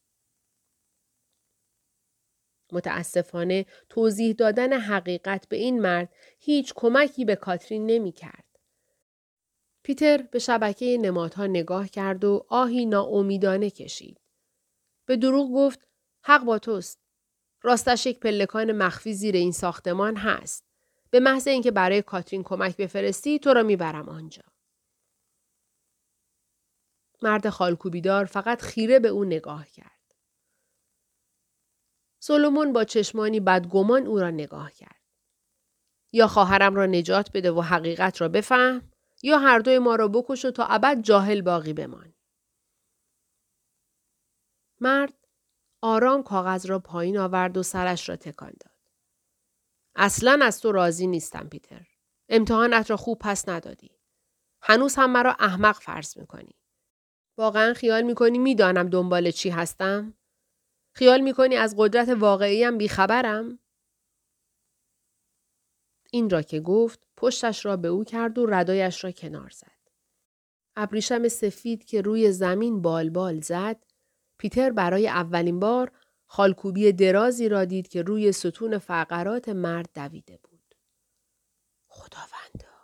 [2.72, 8.49] متاسفانه توضیح دادن حقیقت به این مرد هیچ کمکی به کاترین نمی کرد.
[9.90, 14.20] پیتر به شبکه نمادها نگاه کرد و آهی ناامیدانه کشید.
[15.06, 15.80] به دروغ گفت
[16.24, 16.98] حق با توست.
[17.62, 20.64] راستش یک پلکان مخفی زیر این ساختمان هست.
[21.10, 24.42] به محض اینکه برای کاترین کمک بفرستی تو را می‌برم آنجا.
[27.22, 30.14] مرد خالکوبیدار فقط خیره به او نگاه کرد.
[32.20, 35.00] سولومون با چشمانی بدگمان او را نگاه کرد.
[36.12, 38.89] یا خواهرم را نجات بده و حقیقت را بفهم
[39.22, 42.14] یا هر دوی ما را بکش و تا ابد جاهل باقی بمان.
[44.80, 45.14] مرد
[45.82, 48.74] آرام کاغذ را پایین آورد و سرش را تکان داد.
[49.96, 51.86] اصلا از تو راضی نیستم پیتر.
[52.28, 53.90] امتحانت را خوب پس ندادی.
[54.62, 56.54] هنوز هم مرا احمق فرض می‌کنی.
[57.38, 60.14] واقعا خیال می‌کنی می‌دانم دنبال چی هستم؟
[60.94, 63.58] خیال می‌کنی از قدرت واقعیم بیخبرم؟
[66.12, 69.80] این را که گفت پشتش را به او کرد و ردایش را کنار زد.
[70.76, 73.76] ابریشم سفید که روی زمین بال بال زد
[74.38, 75.92] پیتر برای اولین بار
[76.26, 80.74] خالکوبی درازی را دید که روی ستون فقرات مرد دویده بود.
[81.88, 82.76] خداوندا.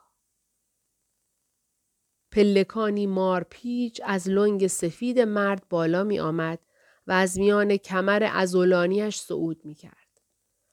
[2.33, 6.59] پلکانی مارپیچ از لنگ سفید مرد بالا می آمد
[7.07, 10.21] و از میان کمر ازولانیش صعود می کرد.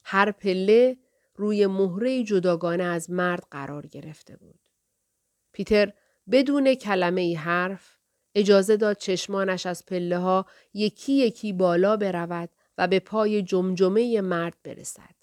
[0.03, 0.97] هر پله
[1.35, 4.59] روی مهره جداگانه از مرد قرار گرفته بود.
[5.51, 5.93] پیتر
[6.31, 7.97] بدون کلمه ای حرف
[8.35, 14.57] اجازه داد چشمانش از پله ها یکی یکی بالا برود و به پای جمجمه مرد
[14.63, 15.15] برسد.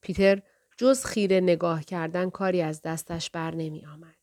[0.00, 0.42] پیتر
[0.76, 4.16] جز خیره نگاه کردن کاری از دستش بر نمی آمد.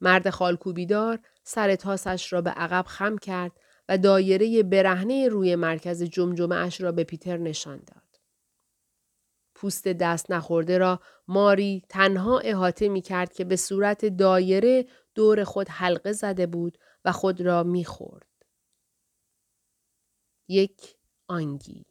[0.00, 3.52] مرد خالکوبیدار سر تاسش را به عقب خم کرد
[3.88, 8.01] و دایره برهنه روی مرکز جمجمه اش را به پیتر نشان داد.
[9.62, 15.68] پوست دست نخورده را ماری تنها احاطه می کرد که به صورت دایره دور خود
[15.68, 18.46] حلقه زده بود و خود را می خورد.
[20.48, 20.96] یک
[21.28, 21.86] آنگی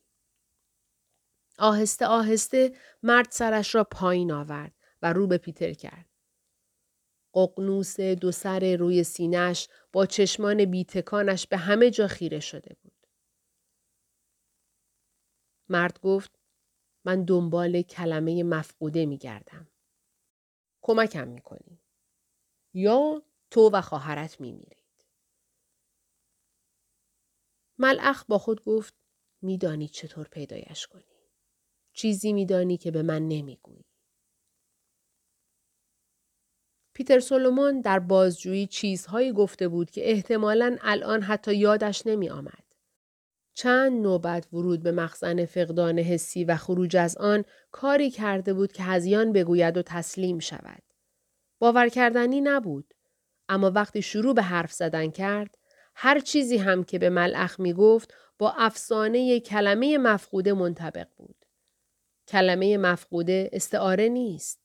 [1.59, 6.09] آهسته آهسته مرد سرش را پایین آورد و رو به پیتر کرد.
[7.33, 13.07] ققنوس دو سر روی سینش با چشمان بیتکانش به همه جا خیره شده بود.
[15.69, 16.40] مرد گفت
[17.05, 19.67] من دنبال کلمه مفقوده می گردم.
[20.81, 21.81] کمکم می کنی.
[22.73, 25.05] یا تو و خواهرت می میرید.
[27.77, 28.93] ملعخ با خود گفت
[29.41, 31.03] میدانی چطور پیدایش کنی.
[31.93, 33.85] چیزی میدانی که به من نمی‌گویی.
[36.93, 42.70] پیتر سولومون در بازجویی چیزهایی گفته بود که احتمالاً الان حتی یادش نمی آمد.
[43.53, 48.83] چند نوبت ورود به مخزن فقدان حسی و خروج از آن کاری کرده بود که
[48.83, 50.83] هزیان بگوید و تسلیم شود.
[51.59, 52.93] باور کردنی نبود.
[53.49, 55.57] اما وقتی شروع به حرف زدن کرد،
[55.95, 61.45] هر چیزی هم که به ملعخ می گفت با افسانه کلمه مفقوده منطبق بود.
[62.27, 64.61] کلمه مفقوده استعاره نیست.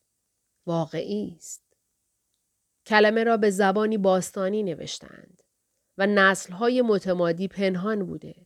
[0.66, 1.62] واقعی است.
[2.87, 5.42] کلمه را به زبانی باستانی نوشتند
[5.99, 8.45] و نسلهای متمادی پنهان بوده.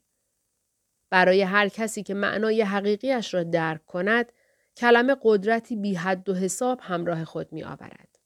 [1.10, 4.32] برای هر کسی که معنای حقیقیش را درک کند،
[4.76, 8.18] کلمه قدرتی بی حد و حساب همراه خود می آورد.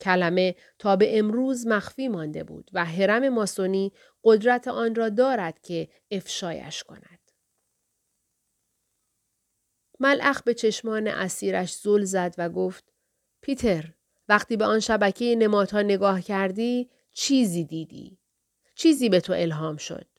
[0.00, 3.92] کلمه تا به امروز مخفی مانده بود و حرم ماسونی
[4.24, 7.30] قدرت آن را دارد که افشایش کند.
[10.00, 12.92] ملعخ به چشمان اسیرش زل زد و گفت
[13.40, 13.94] پیتر
[14.28, 18.18] وقتی به آن شبکه نمادها نگاه کردی چیزی دیدی.
[18.74, 20.15] چیزی به تو الهام شد.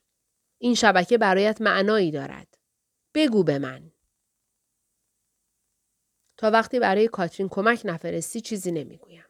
[0.58, 2.58] این شبکه برایت معنایی دارد.
[3.14, 3.92] بگو به من.
[6.36, 9.24] تا وقتی برای کاترین کمک نفرستی چیزی نمی‌گویم.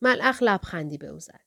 [0.00, 1.40] ملعخ لبخندی به او زد.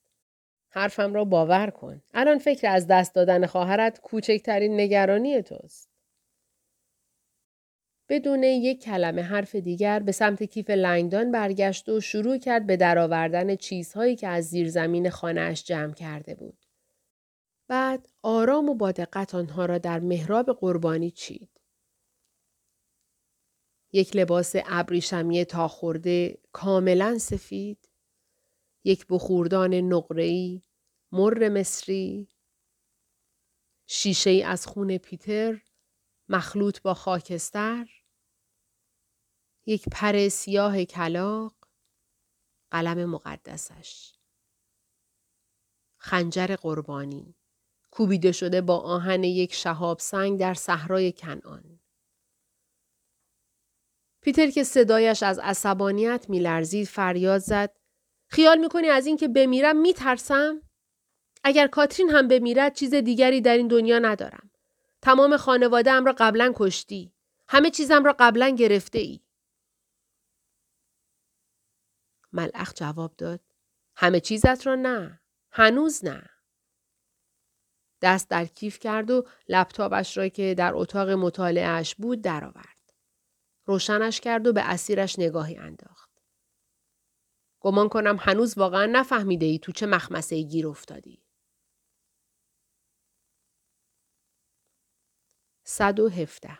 [0.69, 2.01] حرفم را باور کن.
[2.13, 5.89] الان فکر از دست دادن خواهرت کوچکترین نگرانی توست.
[8.09, 13.55] بدون یک کلمه حرف دیگر به سمت کیف لنگدان برگشت و شروع کرد به درآوردن
[13.55, 16.58] چیزهایی که از زیر زمین خانهاش جمع کرده بود.
[17.69, 21.49] بعد آرام و با دقت آنها را در محراب قربانی چید.
[23.93, 27.89] یک لباس ابریشمی تا خورده کاملا سفید،
[28.83, 30.61] یک بخوردان نقره‌ای،
[31.11, 32.27] مر مصری،
[33.87, 35.61] شیشه ای از خون پیتر،
[36.29, 37.89] مخلوط با خاکستر،
[39.65, 41.55] یک پر سیاه کلاق،
[42.71, 44.13] قلم مقدسش،
[45.97, 47.35] خنجر قربانی،
[47.91, 51.79] کوبیده شده با آهن یک شهاب سنگ در صحرای کنعان.
[54.21, 57.77] پیتر که صدایش از عصبانیت میلرزید فریاد زد
[58.27, 60.61] خیال می‌کنی از اینکه بمیرم میترسم؟
[61.43, 64.51] اگر کاترین هم بمیرد چیز دیگری در این دنیا ندارم.
[65.01, 67.13] تمام خانواده ام را قبلا کشتی.
[67.47, 69.19] همه چیزم را قبلا گرفته ای.
[72.33, 73.39] ملعخ جواب داد.
[73.95, 75.21] همه چیزت را نه.
[75.51, 76.29] هنوز نه.
[78.01, 82.93] دست در کیف کرد و لپتاپش را که در اتاق مطالعهش بود درآورد.
[83.65, 86.09] روشنش کرد و به اسیرش نگاهی انداخت.
[87.59, 91.23] گمان کنم هنوز واقعا نفهمیده ای تو چه مخمسه ای گیر افتادی.
[95.63, 96.59] 117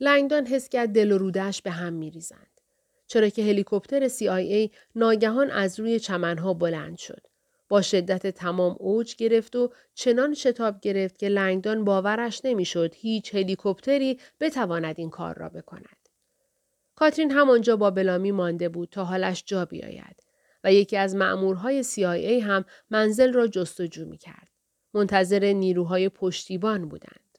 [0.00, 2.60] لنگدان حس کرد دل و رودش به هم میریزند.
[3.06, 7.26] چرا که هلیکوپتر CIA ناگهان از روی چمنها بلند شد.
[7.70, 14.20] با شدت تمام اوج گرفت و چنان شتاب گرفت که لنگدان باورش نمی‌شد هیچ هلیکوپتری
[14.40, 16.08] بتواند این کار را بکند.
[16.94, 20.22] کاترین همانجا با بلامی مانده بود تا حالش جا بیاید
[20.64, 24.48] و یکی از مأمورهای CIA هم منزل را جستجو می کرد.
[24.94, 27.38] منتظر نیروهای پشتیبان بودند.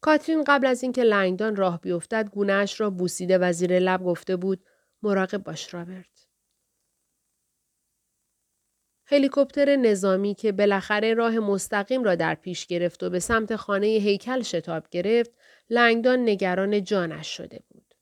[0.00, 4.64] کاترین قبل از اینکه لنگدان راه بیفتد گونهاش را بوسیده و زیر لب گفته بود
[5.02, 6.11] مراقب باش رابرت.
[9.12, 14.42] هلیکوپتر نظامی که بالاخره راه مستقیم را در پیش گرفت و به سمت خانه هیکل
[14.42, 15.30] شتاب گرفت،
[15.70, 17.94] لنگدان نگران جانش شده بود.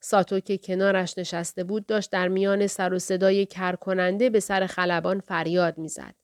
[0.00, 5.20] ساتو که کنارش نشسته بود داشت در میان سر و صدای کرکننده به سر خلبان
[5.20, 6.14] فریاد می‌زد.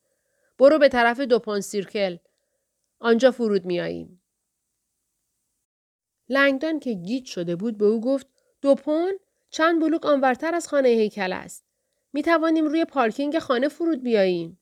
[0.58, 2.16] برو به طرف دوپون سیرکل.
[2.98, 4.22] آنجا فرود میاییم.
[6.28, 8.26] لنگدان که گیت شده بود به او گفت
[8.62, 9.18] دوپون
[9.50, 11.63] چند بلوک آنورتر از خانه هیکل است.
[12.14, 14.60] می توانیم روی پارکینگ خانه فرود بیاییم.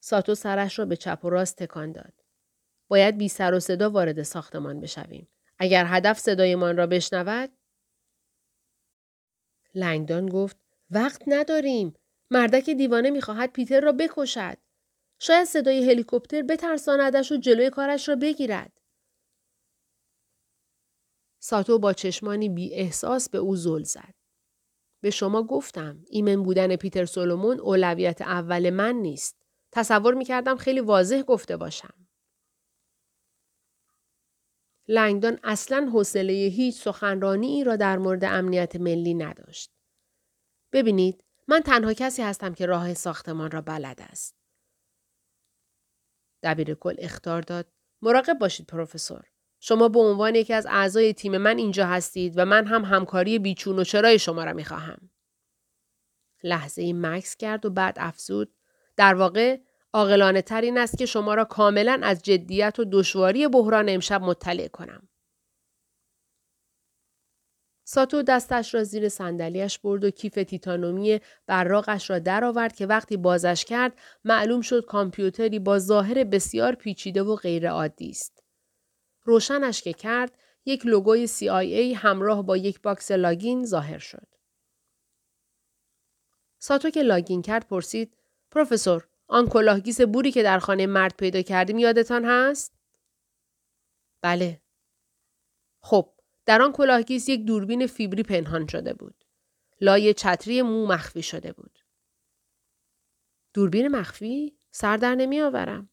[0.00, 2.24] ساتو سرش را به چپ و راست تکان داد.
[2.88, 5.28] باید بی سر و صدا وارد ساختمان بشویم.
[5.58, 7.58] اگر هدف صدایمان را بشنود؟
[9.74, 10.56] لنگدان گفت
[10.90, 11.94] وقت نداریم.
[12.30, 14.58] مردک دیوانه می‌خواهد پیتر را بکشد.
[15.18, 18.80] شاید صدای هلیکوپتر بترساندش و جلوی کارش را بگیرد.
[21.40, 24.17] ساتو با چشمانی بی احساس به او زل زد.
[25.00, 29.38] به شما گفتم ایمن بودن پیتر سولومون اولویت اول من نیست.
[29.72, 31.94] تصور می‌کردم خیلی واضح گفته باشم.
[34.88, 39.70] لنگدان اصلا حوصله هیچ سخنرانی ای را در مورد امنیت ملی نداشت.
[40.72, 44.34] ببینید من تنها کسی هستم که راه ساختمان را بلد است.
[46.42, 47.72] دبیر کل اختار داد.
[48.02, 49.24] مراقب باشید پروفسور.
[49.60, 53.78] شما به عنوان یکی از اعضای تیم من اینجا هستید و من هم همکاری بیچون
[53.78, 55.10] و چرای شما را می‌خواهم.
[56.42, 58.54] لحظه ای مکث کرد و بعد افزود
[58.96, 59.58] در واقع
[59.92, 65.08] عاقلانه تر است که شما را کاملا از جدیت و دشواری بحران امشب مطلع کنم.
[67.84, 73.64] ساتو دستش را زیر صندلیاش برد و کیف تیتانومی براقش را درآورد که وقتی بازش
[73.64, 73.92] کرد
[74.24, 78.37] معلوم شد کامپیوتری با ظاهر بسیار پیچیده و غیرعادی است.
[79.28, 84.26] روشنش که کرد یک لوگوی CIA همراه با یک box login ظاهر شد.
[86.58, 88.16] ساتو که login کرد پرسید
[88.50, 92.78] پروفسور آن کلاهگیس بوری که در خانه مرد پیدا کردیم یادتان هست؟
[94.22, 94.62] بله.
[95.82, 96.14] خب
[96.46, 99.24] در آن کلاهگیس یک دوربین فیبری پنهان شده بود.
[99.80, 101.78] لای چتری مو مخفی شده بود.
[103.54, 105.90] دوربین مخفی؟ سر در نمی آورم.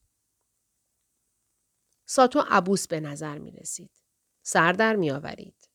[2.06, 3.92] ساتو عبوس به نظر می رسید.
[4.42, 5.70] سر در می آورید.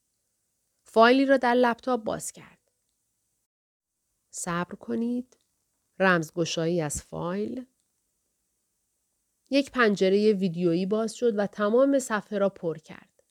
[0.84, 2.58] فایلی را در لپتاپ باز کرد.
[4.30, 5.36] صبر کنید.
[5.98, 7.66] رمزگشایی از فایل.
[9.50, 13.22] یک پنجره ویدیویی باز شد و تمام صفحه را پر کرد.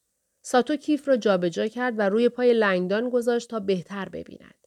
[0.42, 4.66] ساتو کیف را جابجا کرد و روی پای لنگدان گذاشت تا بهتر ببیند.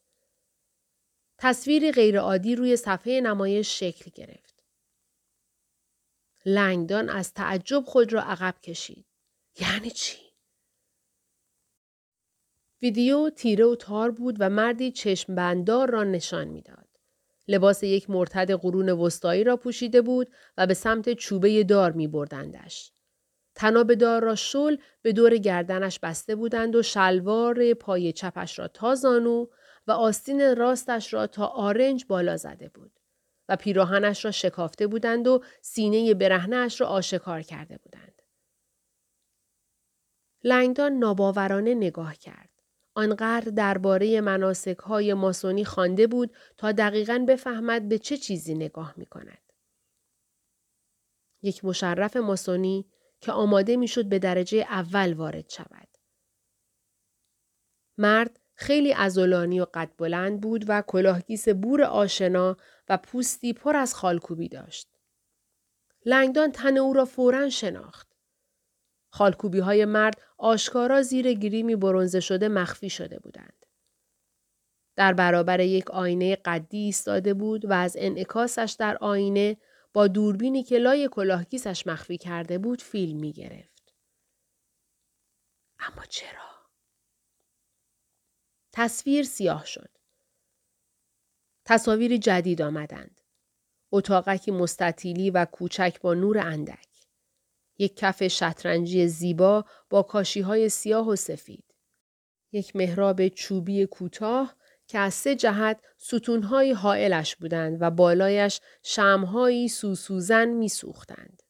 [1.37, 4.52] تصویری غیرعادی روی صفحه نمایش شکل گرفت.
[6.45, 9.05] لنگدان از تعجب خود را عقب کشید.
[9.59, 10.17] یعنی چی؟
[12.81, 16.87] ویدیو تیره و تار بود و مردی چشم بندار را نشان می‌داد.
[17.47, 22.91] لباس یک مرتد قرون وسطایی را پوشیده بود و به سمت چوبه دار می بردندش.
[23.55, 28.95] تناب دار را شل به دور گردنش بسته بودند و شلوار پای چپش را تا
[28.95, 29.47] زانو
[29.87, 32.99] و آستین راستش را تا آرنج بالا زده بود.
[33.55, 38.21] پیراهنش را شکافته بودند و سینه برهنهاش را آشکار کرده بودند.
[40.43, 42.49] لنگدان ناباورانه نگاه کرد.
[42.95, 49.05] آنقدر درباره مناسک های ماسونی خوانده بود تا دقیقا بفهمد به چه چیزی نگاه می
[49.05, 49.53] کند.
[51.41, 55.87] یک مشرف ماسونی که آماده می شد به درجه اول وارد شود.
[57.97, 62.57] مرد خیلی ازولانی و قد بلند بود و کلاهگیس بور آشنا
[62.89, 64.87] و پوستی پر از خالکوبی داشت.
[66.05, 68.07] لنگدان تن او را فورا شناخت.
[69.09, 73.65] خالکوبی های مرد آشکارا زیر گریمی برونزه شده مخفی شده بودند.
[74.95, 79.57] در برابر یک آینه قدی ایستاده بود و از انعکاسش در آینه
[79.93, 83.93] با دوربینی که لای کلاهگیسش مخفی کرده بود فیلم می گرفت.
[85.79, 86.62] اما چرا؟
[88.73, 89.89] تصویر سیاه شد.
[91.65, 93.21] تصاویری جدید آمدند.
[93.91, 96.87] اتاقکی مستطیلی و کوچک با نور اندک.
[97.77, 101.75] یک کف شطرنجی زیبا با کاشی های سیاه و سفید.
[102.51, 104.55] یک محراب چوبی کوتاه
[104.87, 111.43] که از سه جهت ستونهای حائلش بودند و بالایش شمهایی سوسوزن میسوختند.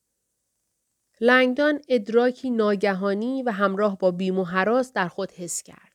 [1.21, 5.92] لنگدان ادراکی ناگهانی و همراه با بیم و حراس در خود حس کرد.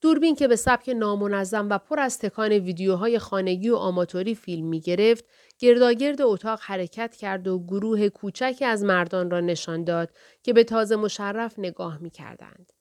[0.00, 4.80] دوربین که به سبک نامنظم و پر از تکان ویدیوهای خانگی و آماتوری فیلم می
[4.80, 5.24] گرفت،
[5.58, 10.10] گرداگرد اتاق حرکت کرد و گروه کوچکی از مردان را نشان داد
[10.42, 12.72] که به تازه مشرف نگاه می کردند.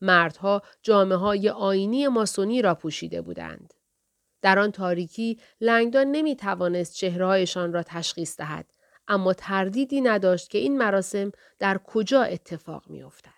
[0.00, 3.74] مردها جامعه های آینی ماسونی را پوشیده بودند.
[4.42, 8.66] در آن تاریکی لنگدان نمی توانست چهرهایشان را تشخیص دهد
[9.08, 13.35] اما تردیدی نداشت که این مراسم در کجا اتفاق می افتد.